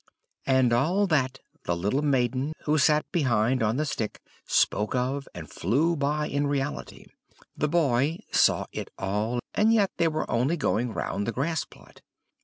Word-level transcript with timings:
And 0.47 0.73
all 0.73 1.05
that 1.05 1.37
the 1.65 1.75
little 1.75 2.01
maiden, 2.01 2.53
who 2.63 2.79
sat 2.79 3.05
behind 3.11 3.61
on 3.61 3.77
the 3.77 3.85
stick, 3.85 4.19
spoke 4.47 4.95
of, 4.95 5.27
flew 5.47 5.95
by 5.95 6.25
in 6.27 6.47
reality. 6.47 7.05
The 7.55 7.67
boy 7.67 8.17
saw 8.31 8.65
it 8.71 8.89
all, 8.97 9.41
and 9.53 9.71
yet 9.71 9.91
they 9.97 10.07
were 10.07 10.25
only 10.27 10.57
going 10.57 10.91
round 10.91 11.27
the 11.27 11.31
grass 11.31 11.65
plot. 11.65 12.01